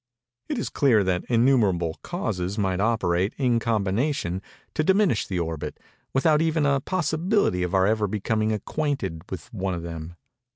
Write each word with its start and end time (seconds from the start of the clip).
It 0.49 0.57
is 0.57 0.69
clear 0.69 1.03
that 1.03 1.25
innumerable 1.29 1.99
causes 2.01 2.57
might 2.57 2.79
operate, 2.79 3.35
in 3.37 3.59
combination, 3.59 4.41
to 4.73 4.83
diminish 4.83 5.27
the 5.27 5.37
orbit, 5.37 5.79
without 6.11 6.41
even 6.41 6.65
a 6.65 6.79
possibility 6.81 7.61
of 7.61 7.75
our 7.75 7.85
ever 7.85 8.07
becoming 8.07 8.51
acquainted 8.51 9.21
with 9.29 9.53
one 9.53 9.75
of 9.75 9.83
them. 9.83 10.15